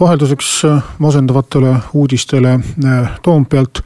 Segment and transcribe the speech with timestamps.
[0.00, 3.80] vahelduseks äh, masendavatele uudistele äh, Toompealt,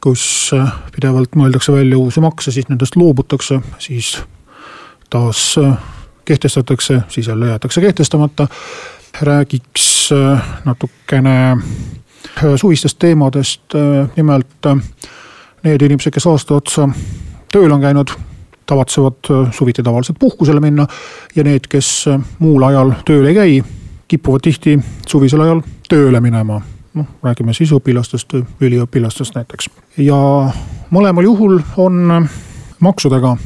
[0.00, 4.18] kus äh, pidevalt mõeldakse välja uusi makse, siis nendest loobutakse, siis
[5.10, 5.58] taas
[6.24, 8.48] kehtestatakse, siis jälle jäetakse kehtestamata.
[9.20, 10.10] räägiks
[10.64, 11.56] natukene
[12.56, 13.74] suvistest teemadest,
[14.16, 14.66] nimelt
[15.62, 16.88] need inimesed, kes aasta otsa
[17.52, 18.14] tööl on käinud,
[18.66, 20.86] tavatsevad suviti tavaliselt puhkusele minna
[21.34, 22.06] ja need, kes
[22.38, 23.79] muul ajal tööl ei käi
[24.10, 26.60] kipuvad tihti suvisel ajal tööle minema.
[26.94, 29.70] noh, räägime siis õpilastest üliõpilastest näiteks.
[29.96, 30.18] ja
[30.90, 32.26] mõlemal juhul on
[32.80, 33.36] maksudega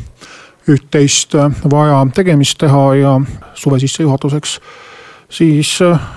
[0.68, 1.36] üht-teist
[1.70, 3.20] vaja tegemist teha ja
[3.54, 4.60] suve sissejuhatuseks
[5.28, 5.74] siis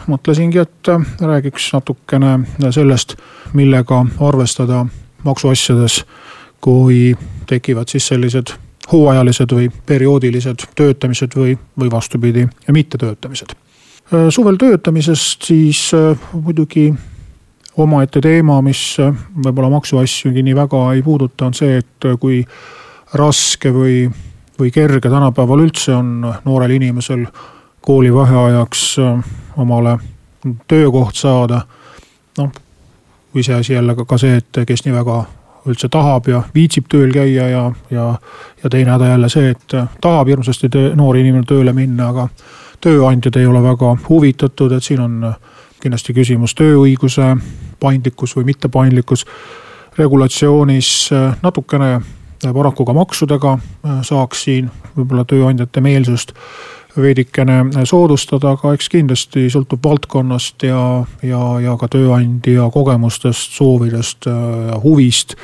[0.07, 2.39] mõtlesingi, et räägiks natukene
[2.71, 3.17] sellest,
[3.53, 4.85] millega arvestada
[5.23, 6.05] maksuasjades,
[6.61, 8.55] kui tekivad siis sellised
[8.91, 13.57] hooajalised või perioodilised töötamised või, või vastupidi, mittetöötamised
[14.29, 16.93] suvel töötamisest siis äh, muidugi
[17.77, 22.41] omaette teema, mis äh, võib-olla maksuasjugi nii väga ei puuduta, on see, et kui
[23.13, 24.05] raske või,
[24.59, 27.25] või kerge tänapäeval üldse on noorel inimesel
[27.87, 28.85] koolivaheajaks
[29.57, 29.97] omale
[30.67, 31.61] töökoht saada.
[32.37, 32.51] noh,
[33.35, 35.23] iseasi jälle ka, ka see, et kes nii väga
[35.67, 38.05] üldse tahab ja viitsib tööl käia ja, ja,
[38.63, 42.27] ja teine häda jälle see, et tahab hirmsasti noor inimene tööle minna, aga
[42.81, 45.33] tööandjad ei ole väga huvitatud, et siin on
[45.81, 47.35] kindlasti küsimus tööõiguse
[47.79, 49.25] paindlikkus või mittepaindlikkus.
[49.97, 51.09] regulatsioonis
[51.41, 52.01] natukene
[52.53, 53.57] paraku ka maksudega
[54.01, 56.33] saaks siin võib-olla tööandjate meelsust
[56.97, 60.81] veidikene soodustada, aga eks kindlasti sõltub valdkonnast ja,
[61.21, 64.25] ja, ja ka tööandja kogemustest, soovidest
[64.83, 65.35] huvist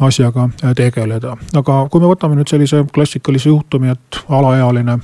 [0.00, 1.36] asjaga tegeleda.
[1.56, 4.98] aga kui me võtame nüüd sellise klassikalise juhtumi, et alaealine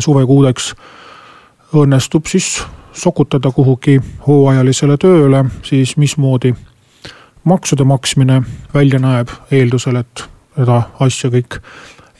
[0.00, 0.74] suvekuudeks
[1.74, 2.62] õnnestub siis
[2.92, 6.54] sokutada kuhugi hooajalisele tööle, siis mismoodi
[7.44, 8.42] maksude maksmine
[8.74, 10.24] välja näeb, eeldusel, et
[10.56, 11.58] seda asja kõik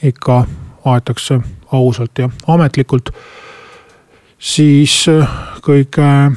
[0.02, 0.44] ikka
[0.84, 1.40] aetakse
[1.72, 3.10] ausalt ja ametlikult.
[4.38, 5.28] siis äh,
[5.62, 6.32] kõige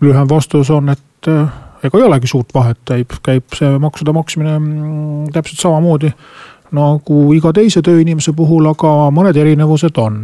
[0.00, 1.48] lühem vastus on, et äh,
[1.82, 6.12] ega ei olegi suurt vahet, käib, käib see maksude maksmine mm, täpselt samamoodi
[6.76, 10.18] nagu iga teise tööinimese puhul, aga mõned erinevused on.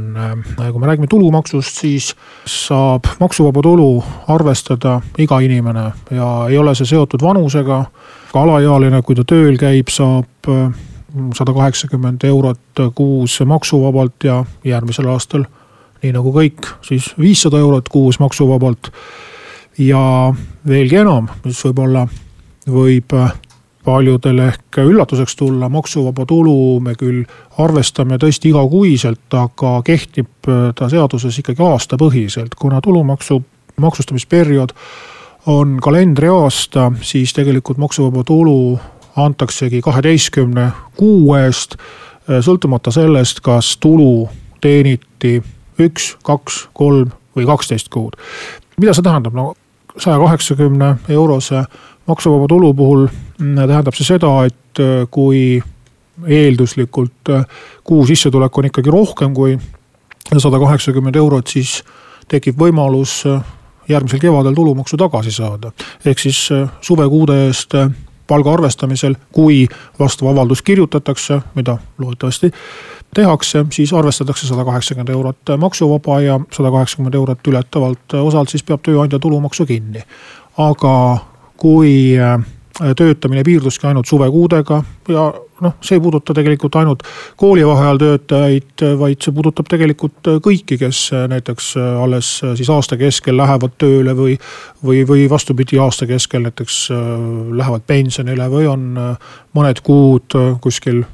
[0.56, 2.14] kui me räägime tulumaksust, siis
[2.46, 7.84] saab maksuvaba tulu arvestada iga inimene ja ei ole see seotud vanusega.
[8.32, 10.70] ka alaealine, kui ta tööl käib, saab äh,
[11.34, 15.46] sada kaheksakümmend eurot kuus maksuvabalt ja järgmisel aastal,
[16.02, 18.92] nii nagu kõik, siis viissada eurot kuus maksuvabalt.
[19.78, 20.32] ja
[20.68, 22.06] veelgi enam, mis võib-olla
[22.66, 23.12] võib
[23.86, 27.22] paljudele ehk üllatuseks tulla, maksuvaba tulu me küll
[27.62, 33.41] arvestame tõesti igakuiselt, aga kehtib äh, ta seaduses ikkagi aastapõhiselt, kuna tulumaksu
[33.80, 34.74] maksustamisperiood
[35.47, 38.78] on kalendriaasta, siis tegelikult maksuvaba tulu
[39.16, 41.78] antaksegi kaheteistkümne kuu eest.
[41.78, 44.26] Äh, sõltumata sellest, kas tulu
[44.60, 45.38] teeniti
[45.78, 48.18] üks, kaks, kolm või kaksteist kuud.
[48.80, 49.54] mida see tähendab, no
[49.98, 51.62] saja kaheksakümne eurose
[52.06, 53.06] maksuvaba tulu puhul
[53.38, 55.60] tähendab see seda, et äh, kui
[56.26, 57.44] eelduslikult äh,
[57.84, 59.58] kuu sissetulek on ikkagi rohkem kui
[60.38, 61.82] sada kaheksakümmend eurot, siis
[62.28, 63.44] tekib võimalus äh,
[63.88, 65.72] järgmisel kevadel tulumaksu tagasi saada.
[66.04, 66.48] ehk siis
[66.80, 67.76] suvekuude eest
[68.26, 69.68] palga arvestamisel, kui
[69.98, 72.50] vastav avaldus kirjutatakse, mida loodetavasti
[73.14, 78.82] tehakse, siis arvestatakse sada kaheksakümmend eurot maksuvaba ja sada kaheksakümmend eurot ületavalt osalt siis peab
[78.82, 80.03] tööandja tulumaksu kinni.
[80.58, 81.18] aga
[81.56, 82.16] kui
[82.96, 85.24] töötamine piirduski ainult suvekuudega ja
[85.64, 87.02] noh, see ei puuduta tegelikult ainult
[87.40, 91.00] koolivaheajal töötajaid, vaid see puudutab tegelikult kõiki, kes
[91.32, 94.36] näiteks alles siis aasta keskel lähevad tööle või.
[94.86, 96.88] või, või vastupidi, aasta keskel näiteks
[97.56, 98.88] lähevad pensionile või on
[99.56, 101.04] mõned kuud kuskil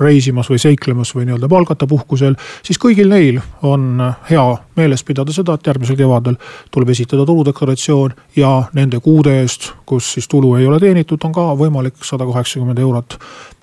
[0.00, 2.36] reisimas või seiklemas või nii-öelda palgata puhkusel,
[2.66, 4.00] siis kõigil neil on
[4.30, 4.44] hea
[4.76, 6.36] meeles pidada seda, et järgmisel kevadel
[6.70, 11.50] tuleb esitada tuludeklaratsioon ja nende kuude eest, kus siis tulu ei ole teenitud, on ka
[11.58, 13.18] võimalik sada kaheksakümmend eurot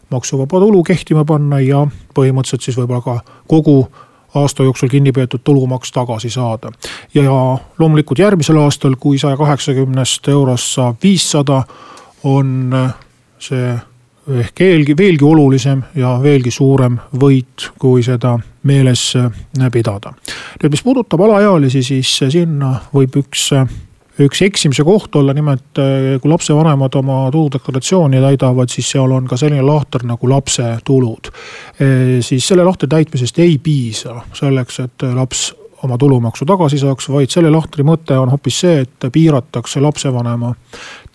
[0.09, 1.85] maksuvaba tulu kehtima panna ja
[2.15, 3.81] põhimõtteliselt siis võib-olla ka kogu
[4.35, 6.71] aasta jooksul kinni peetud tulumaks tagasi saada.
[7.13, 11.63] ja loomulikult järgmisel aastal, kui saja kaheksakümnest eurost saab viissada,
[12.23, 12.73] on
[13.39, 13.77] see
[14.27, 18.37] ehk veelgi, veelgi olulisem ja veelgi suurem võit, kui seda
[18.67, 19.13] meeles
[19.71, 20.13] pidada.
[20.61, 23.51] nüüd, mis puudutab alaealisi, siis sinna võib üks
[24.23, 29.37] üks eksimise koht olla nimelt, eh, kui lapsevanemad oma tuludeklaratsiooni täidavad, siis seal on ka
[29.37, 31.29] selline lahter nagu lapse tulud.
[31.79, 35.51] Eh, siis selle lahtri täitmisest ei piisa selleks, et laps
[35.87, 40.53] oma tulumaksu tagasi saaks, vaid selle lahtri mõte on hoopis see, et piiratakse lapsevanema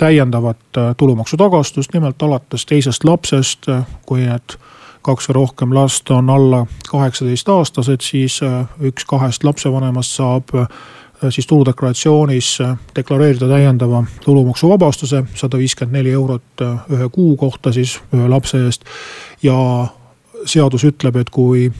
[0.00, 3.70] täiendavat eh, tulumaksu tagastust, nimelt alates teisest lapsest,
[4.08, 4.56] kui need
[5.02, 8.36] kaks või rohkem last on alla kaheksateist aastased, siis
[8.86, 10.52] üks kahest lapsevanemast saab
[11.24, 17.72] Äh, siis tuludeklaratsioonis äh, deklareerida täiendava tulumaksuvabastuse, sada viiskümmend neli eurot äh, ühe kuu kohta
[17.72, 18.84] siis ühe lapse eest.
[19.42, 19.86] ja
[20.44, 21.70] seadus ütleb, et kui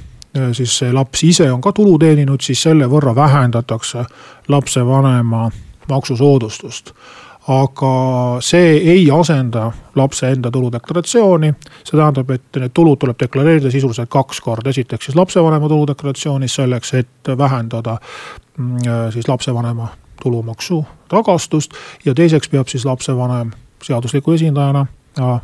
[0.52, 4.04] siis see laps ise on ka tulu teeninud, siis selle võrra vähendatakse
[4.48, 5.50] lapsevanema
[5.88, 6.94] maksusoodustust
[7.48, 7.92] aga
[8.40, 11.54] see ei asenda lapse enda tuludeklaratsiooni.
[11.84, 16.94] see tähendab, et need tulud tuleb deklareerida sisuliselt kaks korda, esiteks siis lapsevanema tuludeklaratsioonis selleks,
[16.94, 17.96] et vähendada
[18.58, 18.78] mm,
[19.10, 19.88] siis lapsevanema
[20.22, 21.74] tulumaksu tagastust.
[22.04, 23.50] ja teiseks peab siis lapsevanem
[23.82, 24.86] seadusliku esindajana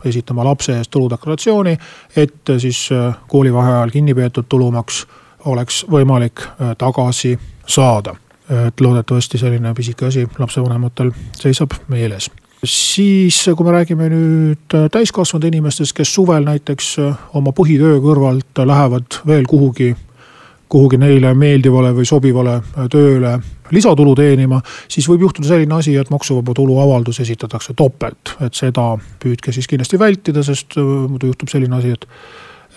[0.04, 1.76] esitama lapse eest tuludeklaratsiooni,
[2.16, 2.88] et siis
[3.28, 5.06] koolivaheajal kinni peetud tulumaks
[5.44, 6.42] oleks võimalik
[6.78, 8.14] tagasi saada.
[8.66, 12.30] Et loodetavasti selline pisike asi lapsevanematel seisab meeles.
[12.64, 16.88] Siis, kui me räägime nüüd täiskasvanud inimestest, kes suvel näiteks
[17.38, 19.92] oma põhitöö kõrvalt lähevad veel kuhugi,
[20.68, 22.56] kuhugi neile meeldivale või sobivale
[22.90, 23.36] tööle
[23.74, 28.90] lisatulu teenima, siis võib juhtuda selline asi, et maksuvaba tulu avaldus esitatakse topelt, et seda
[29.22, 32.08] püüdke siis kindlasti vältida, sest muidu juhtub selline asi, et,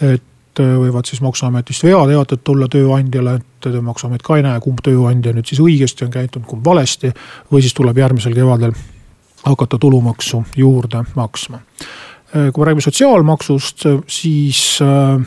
[0.01, 0.27] et
[0.59, 5.47] Äh, võivad siis maksuametist veateated tulla tööandjale, et maksuamet ka ei näe, kumb tööandja nüüd
[5.47, 7.13] siis õigesti on käitunud, kumb valesti.
[7.51, 8.73] või siis tuleb järgmisel kevadel
[9.45, 11.61] hakata tulumaksu juurde maksma.
[12.35, 15.23] Äh, kui me räägime sotsiaalmaksust, siis äh,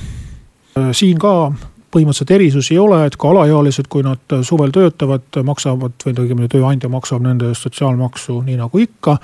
[0.77, 1.53] äh siin ka
[1.95, 6.91] põhimõtteliselt erisusi ei ole, et ka alaealised, kui nad suvel töötavad, maksavad või õigemini tööandja
[6.93, 9.19] maksab nende eest sotsiaalmaksu nii nagu ikka.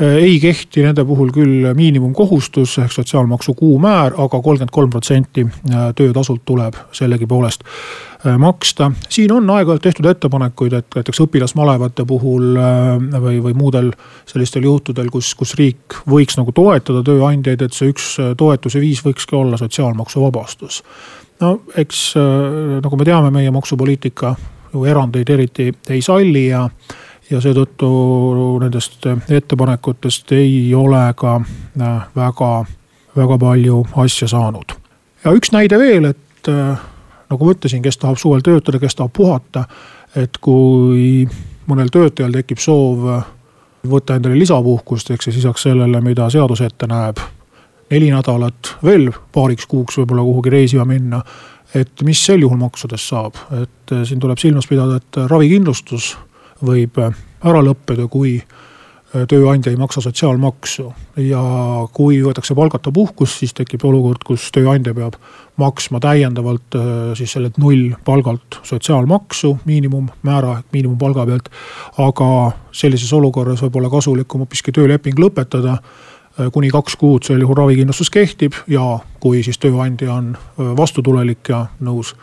[0.00, 5.46] ei kehti nende puhul küll miinimumkohustus ehk sotsiaalmaksu kuumäär aga, aga kolmkümmend kolm protsenti
[5.96, 7.64] töötasult tuleb sellegipoolest
[8.38, 8.90] maksta.
[9.08, 12.54] siin on aeg-ajalt tehtud ettepanekuid, et näiteks õpilasmalevate puhul
[13.24, 13.90] või, või muudel
[14.26, 19.36] sellistel juhtudel, kus, kus riik võiks nagu toetada tööandjaid, et see üks toetuse viis võikski
[19.38, 20.82] olla sotsiaalmaksuvabastus
[21.42, 24.34] no eks äh, nagu me teame, meie maksupoliitika
[24.72, 26.62] ju erandeid eriti ei salli ja,
[27.30, 27.90] ja seetõttu
[28.62, 32.52] nendest ettepanekutest ei ole ka äh, väga,
[33.16, 34.76] väga palju asja saanud.
[35.24, 36.88] ja üks näide veel, et äh,
[37.32, 39.66] nagu ma ütlesin, kes tahab suvel töötada, kes tahab puhata,
[40.16, 41.28] et kui
[41.66, 43.06] mõnel töötajal tekib soov
[43.88, 47.18] võtta endale lisapuhkust, ehk siis lisaks sellele, mida seadus ette näeb
[47.92, 51.22] neli nädalat veel paariks kuuks võib-olla kuhugi reisima minna.
[51.74, 56.10] et mis sel juhul maksudest saab, et eh, siin tuleb silmas pidada, et ravikindlustus
[56.60, 57.14] võib eh,
[57.48, 60.90] ära lõppeda, kui eh, tööandja ei maksa sotsiaalmaksu.
[61.16, 61.40] ja
[61.96, 65.16] kui võetakse palgata puhkus, siis tekib olukord, kus tööandja peab
[65.56, 66.76] maksma täiendavalt
[67.16, 71.50] siis sellelt nullpalgalt sotsiaalmaksu miinimummäära ehk miinimumpalga pealt.
[71.98, 72.30] aga
[72.72, 75.78] sellises olukorras võib olla kasulikum hoopiski tööleping lõpetada
[76.52, 81.66] kuni kaks kuud sel juhul ravikindlustus kehtib ja kui siis tööandja on äh, vastutulelik ja
[81.80, 82.14] nõus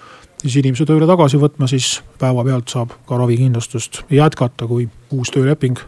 [0.41, 5.79] siis inimese tööle tagasi võtma, siis päevapealt saab ka ravikindlustust jätkata, kui uus tööleping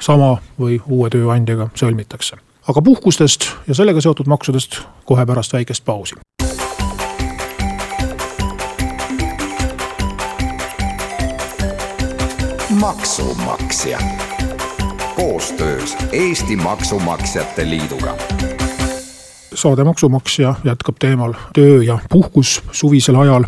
[0.00, 2.36] sama või uue tööandjaga sõlmitakse.
[2.68, 6.14] aga puhkustest ja sellega seotud maksudest kohe pärast väikest pausi.
[12.80, 13.98] maksumaksja
[15.20, 18.16] koostöös Eesti Maksumaksjate Liiduga
[19.54, 23.44] saade Maksumaksja jätkab teemal töö ja puhkus suvisel ajal.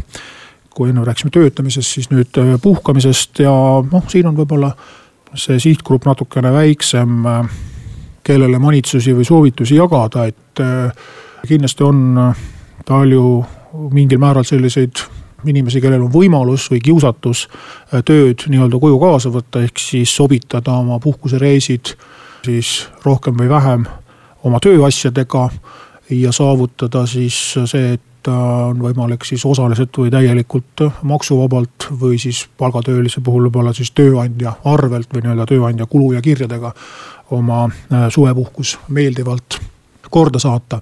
[0.74, 3.52] kui enne rääkisime töötamisest, siis nüüd äh, puhkamisest ja
[3.92, 4.70] noh, siin on võib-olla
[5.34, 7.48] see sihtgrupp natukene väiksem, äh,
[8.24, 10.92] kellele manitsusi või soovitusi jagada, et äh,
[11.48, 12.32] kindlasti on
[12.88, 13.26] palju
[13.92, 15.04] mingil määral selliseid
[15.46, 20.76] inimesi, kellel on võimalus või kiusatus äh, tööd nii-öelda koju kaasa võtta, ehk siis sobitada
[20.80, 21.94] oma puhkusereisid
[22.44, 23.86] siis rohkem või vähem
[24.44, 25.50] oma tööasjadega.
[26.10, 32.48] ja saavutada siis see, et äh, on võimalik siis osaliselt või täielikult maksuvabalt või siis
[32.58, 36.74] palgatöölise puhul võib-olla siis tööandja arvelt või nii-öelda tööandja kulu ja kirjadega
[37.30, 39.60] oma äh, suvepuhkus meeldivalt
[40.10, 40.80] korda saata.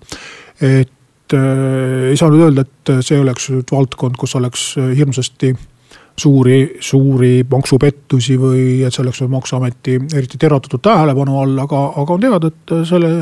[0.60, 0.90] et
[1.36, 5.54] ei saa nüüd öelda, et see oleks nüüd valdkond, kus oleks hirmsasti
[6.20, 12.24] suuri, suuri maksupettusi või et see oleks maksuameti eriti teravdatud tähelepanu all, aga, aga on
[12.24, 13.12] teada, et selle,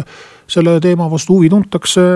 [0.50, 2.06] selle teema vastu huvi tuntakse.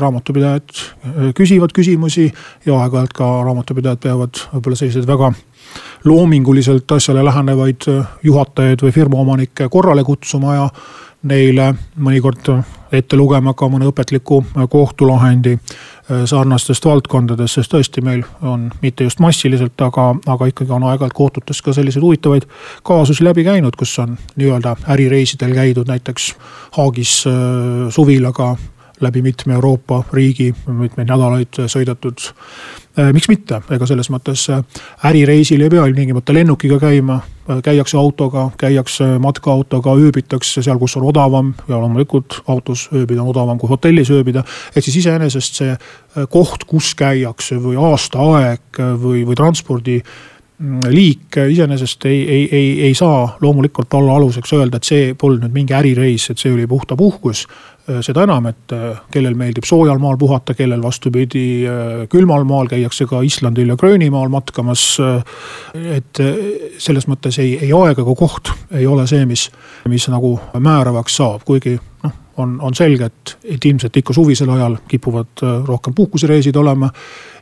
[0.00, 2.26] raamatupidajad küsivad küsimusi
[2.66, 5.32] ja aeg-ajalt ka raamatupidajad peavad võib-olla selliseid väga
[6.04, 7.88] loominguliselt asjale lähenevaid
[8.22, 10.68] juhatajaid või firma omanikke korrale kutsuma ja
[11.24, 12.50] neile mõnikord
[12.98, 19.22] ette lugema ka mõne õpetliku kohtulahendi äh, sarnastest valdkondadest, sest tõesti, meil on mitte just
[19.24, 22.46] massiliselt, aga, aga ikkagi on aeg-ajalt kohtutes ka selliseid huvitavaid
[22.82, 26.34] kaasusi läbi käinud, kus on nii-öelda ärireisidel käidud näiteks
[26.78, 27.34] Haagis äh,
[27.94, 28.54] suvilaga
[29.00, 32.30] läbi mitme Euroopa riigi, mitmeid nädalaid sõidetud.
[32.98, 34.60] Äh, miks mitte, ega selles mõttes äh,
[35.08, 37.16] ärireisil ei pea ilmtingimata lennukiga käima,
[37.50, 43.32] äh, käiakse autoga, käiakse matkaautoga, ööbitakse seal, kus on odavam ja loomulikult autos ööbida on
[43.32, 44.44] odavam kui hotellis ööbida.
[44.76, 45.74] ehk siis iseenesest see
[46.30, 49.98] koht, kus käiakse või aastaaeg või, või transpordi
[50.88, 55.54] liik iseenesest ei, ei, ei, ei saa loomulikult olla aluseks öelda, et see polnud nüüd
[55.54, 57.42] mingi ärireis, et see oli puhta puhkus.
[57.90, 62.70] Äh, seda enam, et äh, kellel meeldib soojal maal puhata, kellel vastupidi äh, külmal maal
[62.70, 64.84] käiakse ka Islandil ja Gröönimaal matkamas.
[65.74, 66.18] et
[66.78, 69.48] selles mõttes ei, ei aeg ega koht ei ole see, mis,
[69.90, 74.78] mis nagu määravaks saab, kuigi noh on, on selge, et, et ilmselt ikka suvisel ajal
[74.88, 76.90] kipuvad rohkem puhkusereisid olema.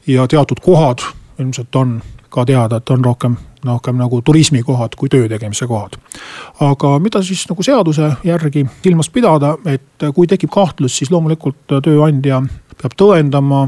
[0.07, 1.05] ja teatud kohad
[1.39, 2.01] ilmselt on
[2.33, 5.97] ka teada, et on rohkem rohkem nagu turismikohad kui töö tegemise kohad.
[6.61, 12.43] aga mida siis nagu seaduse järgi silmas pidada, et kui tekib kahtlus, siis loomulikult tööandja
[12.83, 13.63] peab tõendama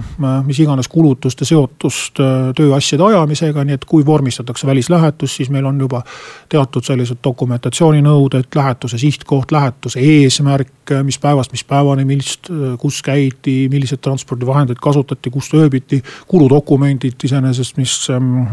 [0.46, 2.18] mis iganes kulutuste seotust
[2.58, 6.02] tööasjade ajamisega, nii et kui vormistatakse välislähetus, siis meil on juba
[6.50, 12.50] teatud sellised dokumentatsiooninõuded, lähetuse sihtkoht, lähetuse eesmärk, mis päevast mis päevani, millist,
[12.82, 16.02] kus käidi, milliseid transpordivahendeid kasutati, kus ööbiti.
[16.28, 18.08] kuludokumendid iseenesest, mis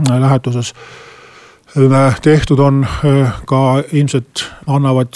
[0.10, 0.74] lähetuses
[2.22, 2.86] tehtud on,
[3.46, 5.16] ka ilmselt annavad,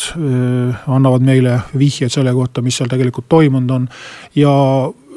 [0.88, 3.90] annavad meile vihjeid selle kohta, mis seal tegelikult toimunud on.
[4.36, 4.54] ja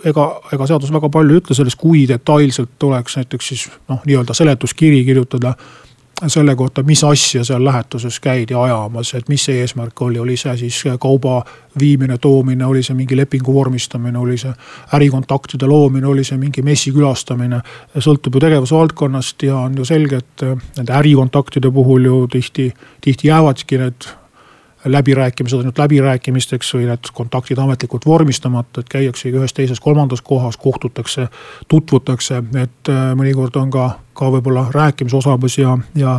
[0.04, 4.34] ega, ega seadus väga palju ei ütle sellest, kui detailselt tuleks näiteks siis noh, nii-öelda
[4.34, 5.54] seletuskiri kirjutada
[6.26, 10.56] selle kohta, mis asja seal lähetuses käidi ajamas, et mis see eesmärk oli, oli see
[10.64, 11.44] siis kauba
[11.78, 14.52] viimine, toomine, oli see mingi lepingu vormistamine, oli see
[14.98, 17.60] ärikontaktide loomine, oli see mingi messi külastamine.
[17.94, 23.78] sõltub ju tegevusvaldkonnast ja on ju selge, et nende ärikontaktide puhul ju tihti, tihti jäävadki
[23.78, 24.10] need
[24.84, 31.28] läbirääkimised ainult läbirääkimisteks või need kontaktid ametlikult vormistamata, et käiaksegi ühes, teises, kolmandas kohas, kohtutakse,
[31.68, 36.18] tutvutakse, et äh, mõnikord on ka, ka võib-olla rääkimisosavusi ja, ja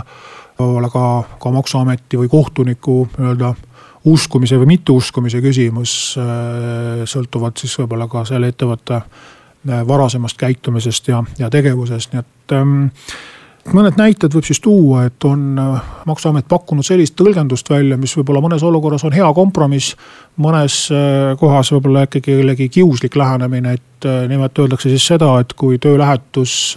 [0.60, 1.08] võib-olla ka,
[1.40, 3.54] ka maksuameti või kohtuniku nii-öelda
[4.10, 11.24] uskumise või mitteuskumise küsimus äh, sõltuvad siis võib-olla ka selle ettevõtte äh, varasemast käitumisest ja,
[11.40, 12.88] ja tegevusest, nii et ähm,
[13.74, 18.42] mõned näited võib siis tuua, et on äh, maksuamet pakkunud sellist tõlgendust välja, mis võib-olla
[18.44, 19.96] mõnes olukorras on hea kompromiss.
[20.38, 25.54] mõnes äh, kohas võib-olla ikkagi jällegi kiuslik lähenemine, et äh, nimelt öeldakse siis seda, et
[25.54, 26.76] kui töölähetus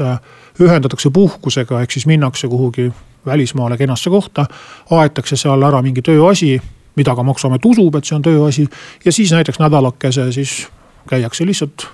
[0.61, 2.91] ühendatakse puhkusega, ehk siis minnakse kuhugi
[3.27, 4.47] välismaale kenasse kohta.
[4.91, 6.61] aetakse seal ära mingi tööasi,
[6.97, 8.69] mida ka maksuamet usub, et see on tööasi
[9.05, 10.69] ja siis näiteks nädalakese siis
[11.09, 11.89] käiakse lihtsalt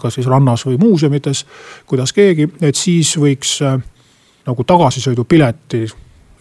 [0.00, 1.46] kas siis rannas või muuseumites,
[1.86, 3.58] kuidas keegi, et siis võiks
[4.46, 5.84] nagu tagasisõidupileti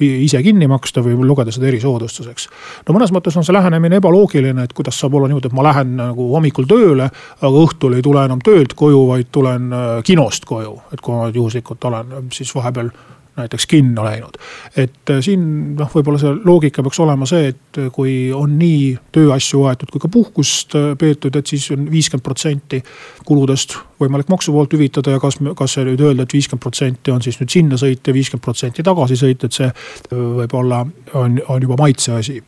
[0.03, 2.47] ise kinni maksta või lugeda seda erisoodustuseks.
[2.87, 5.95] no mõnes mõttes on see lähenemine ebaloogiline, et kuidas saab olla niimoodi, et ma lähen
[5.99, 7.09] nagu hommikul tööle,
[7.41, 10.79] aga õhtul ei tule enam töölt koju, vaid tulen äh, kinost koju.
[10.93, 12.89] et kui ma juhuslikult olen siis vahepeal
[13.37, 14.37] näiteks kinno läinud.
[14.77, 18.93] et äh, siin noh, võib-olla see loogika peaks olema see, et äh, kui on nii
[19.15, 22.83] tööasju aetud kui ka puhkust äh, peetud, et siis on viiskümmend protsenti
[23.25, 27.39] kuludest võimalik maksu poolt hüvitada ja kas, kas nüüd öelda, et viiskümmend protsenti on siis
[27.41, 29.69] nüüd sinna sõit ja viiskümmend protsenti tagasi sõit, et see
[30.11, 30.83] võib-olla
[31.17, 32.41] on, on juba maitse asi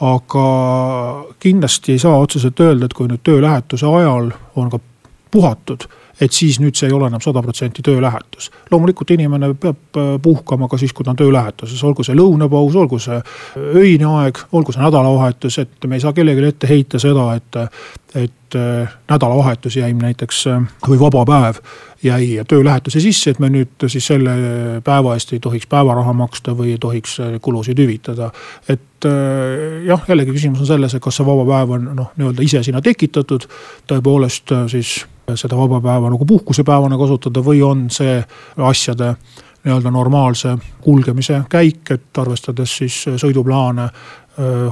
[0.00, 0.44] aga
[1.42, 4.78] kindlasti ei saa otseselt öelda, et kui nüüd töölähetuse ajal on ka
[5.30, 5.88] puhatud
[6.20, 8.50] et siis nüüd see ei ole enam sada protsenti töölähetus.
[8.70, 12.98] loomulikult inimene peab äh, puhkama ka siis, kui ta on töölähetuses, olgu see lõunapaus, olgu
[13.02, 13.20] see
[13.56, 17.60] öine aeg, olgu see nädalavahetus, et me ei saa kellelegi ette heita seda, et,
[18.18, 21.62] et äh, nädalavahetus jäi näiteks äh, või vaba päev
[22.02, 24.34] jäi töölähetuse sisse, et me nüüd siis selle
[24.86, 28.30] päeva eest ei tohiks päevaraha maksta või ei tohiks kulusid hüvitada.
[28.68, 29.06] et
[29.86, 32.82] jah, jällegi küsimus on selles, et kas see vaba päev on noh, nii-öelda ise sinna
[32.82, 33.48] tekitatud,
[33.90, 35.00] tõepoolest siis
[35.34, 38.16] seda vaba päeva nagu puhkusepäevana kasutada või on see
[38.56, 39.14] asjade
[39.64, 43.88] nii-öelda normaalse kulgemise käik, et arvestades siis sõiduplaane,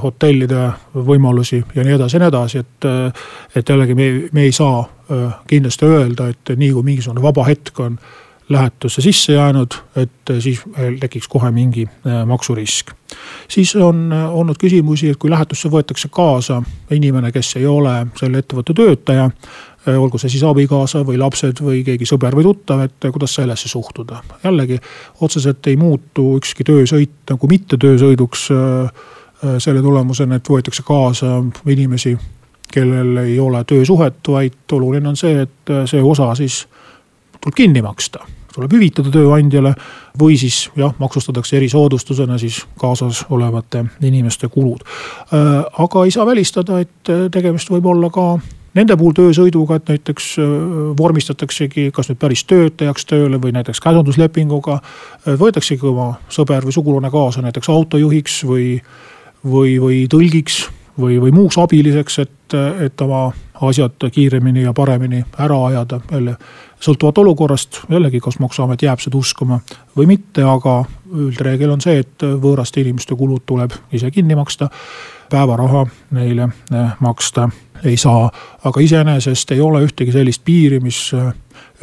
[0.03, 2.85] hotellide võimalusi ja nii edasi ja nii edasi, et.
[3.55, 4.85] et jällegi me, me ei saa
[5.47, 7.97] kindlasti öelda, et nii kui mingisugune vaba hetk on
[8.49, 10.61] lähetusse sisse jäänud, et siis
[10.99, 11.87] tekiks kohe mingi
[12.25, 12.91] maksurisk.
[13.47, 16.61] siis on olnud küsimusi, et kui lähetusse võetakse kaasa
[16.91, 19.29] inimene, kes ei ole selle ettevõtte töötaja
[19.95, 24.21] olgu see siis abikaasa või lapsed või keegi sõber või tuttav, et kuidas sellesse suhtuda.
[24.43, 24.79] jällegi
[25.21, 28.47] otseselt ei muutu ükski töösõit nagu mitte töösõiduks
[29.63, 32.17] selle tulemusena, et võetakse kaasa inimesi,
[32.73, 36.65] kellel ei ole töösuhet, vaid oluline on see, et see osa siis
[37.41, 38.25] tuleb kinni maksta
[38.57, 39.73] tuleb hüvitada tööandjale
[40.19, 44.81] või siis jah, maksustatakse erisoodustusena siis kaasas olevate inimeste kulud.
[45.77, 48.39] aga ei saa välistada, et tegemist võib olla ka
[48.77, 50.29] nende puhul töösõiduga, et näiteks
[50.99, 54.79] vormistataksegi kas nüüd päris töötajaks tööle või näiteks käsunduslepinguga.
[55.25, 58.77] võetaksegi oma sõber või sugulane kaasa näiteks autojuhiks või,
[59.43, 60.67] või, või tõlgiks
[60.99, 62.53] või, või muuks abiliseks, et,
[62.85, 63.31] et oma
[63.61, 65.99] asjad kiiremini ja paremini ära ajada.
[66.11, 66.37] jälle
[66.81, 69.59] sõltuvalt olukorrast, jällegi, kas maksuamet jääb seda uskuma
[69.97, 74.69] või mitte, aga üldreegel on see, et võõraste inimeste kulud tuleb ise kinni maksta.
[75.29, 77.49] päevaraha neile eh, maksta
[77.85, 78.29] ei saa,
[78.63, 81.31] aga iseenesest ei ole ühtegi sellist piiri, mis eh,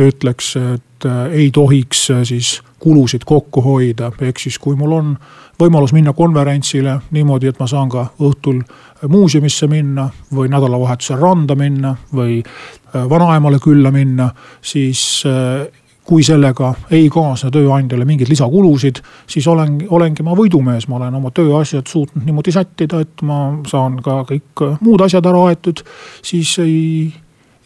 [0.03, 5.15] ütleks, et eh, ei tohiks siis kulusid kokku hoida, ehk siis kui mul on
[5.61, 8.61] võimalus minna konverentsile niimoodi, et ma saan ka õhtul
[9.09, 14.31] muuseumisse minna või nädalavahetusel randa minna või äh, vanaemale külla minna,
[14.63, 15.67] siis äh,
[16.05, 21.33] kui sellega ei kaasne tööandjale mingeid lisakulusid, siis olen, olengi ma võidumees, ma olen oma
[21.35, 25.81] tööasjad suutnud niimoodi sättida, et ma saan ka kõik muud asjad ära aetud.
[26.23, 27.13] siis ei,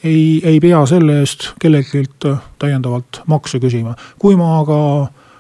[0.04, 2.04] ei, ei pea selle eest kellelgi
[2.59, 3.97] täiendavalt makse küsima.
[4.18, 4.78] kui ma aga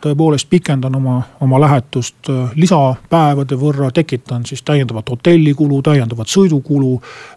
[0.00, 6.94] tõepoolest pikendan oma, oma lähetust äh, lisapäevade võrra, tekitan siis täiendavat hotellikulu, täiendavat sõidukulu.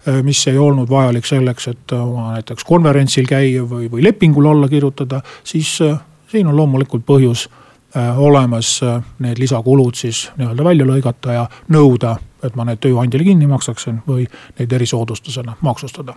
[0.07, 4.69] Äh, mis ei olnud vajalik selleks, et oma näiteks konverentsil käia või, või lepingule alla
[4.71, 5.97] kirjutada, siis äh,
[6.31, 7.49] siin on loomulikult põhjus
[7.91, 8.77] olemas
[9.19, 11.41] need lisakulud siis nii-öelda välja lõigata ja
[11.75, 14.23] nõuda, et ma need tööandjale kinni maksaksin või
[14.59, 16.15] neid erisoodustusena maksustada.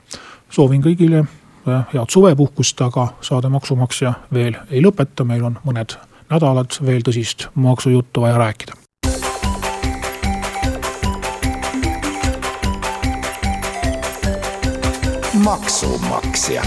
[0.55, 1.25] soovin kõigile
[1.67, 5.99] head suvepuhkust, aga saade maksumaksja veel ei lõpeta, meil on mõned
[6.31, 8.73] nädalat veel tõsist maksujuttu vaja rääkida.
[15.45, 16.63] maksumaksja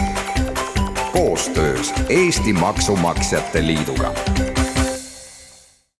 [1.11, 4.13] koostöös Eesti Maksumaksjate Liiduga